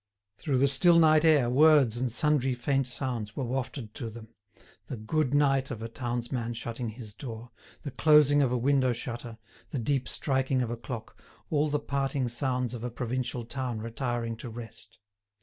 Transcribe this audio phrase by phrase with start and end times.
[0.35, 4.29] Through the still night air words and sundry faint sounds were wafted to them,
[4.87, 7.51] the "good night" of a townsman shutting his door,
[7.83, 9.37] the closing of a window shutter,
[9.69, 14.35] the deep striking of a clock, all the parting sounds of a provincial town retiring
[14.37, 14.97] to rest.